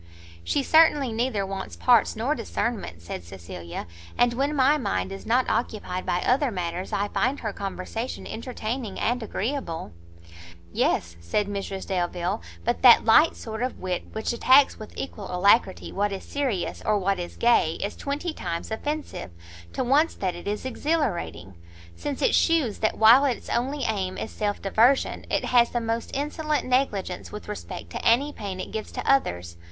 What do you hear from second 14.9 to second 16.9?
equal alacrity, what is serious